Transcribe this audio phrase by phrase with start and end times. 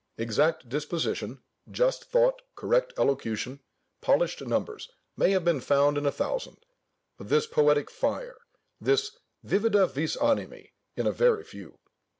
[0.17, 3.59] Exact disposition, just thought, correct elocution,
[4.01, 6.57] polished numbers, may have been found in a thousand;
[7.19, 8.39] but this poetic fire,
[8.79, 9.11] this
[9.45, 11.77] "vivida vis animi," in a very few.